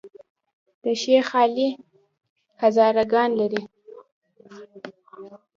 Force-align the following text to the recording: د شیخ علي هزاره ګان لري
د 0.83 0.85
شیخ 1.01 1.27
علي 1.41 1.67
هزاره 2.61 3.03
ګان 3.13 3.29
لري 3.39 3.61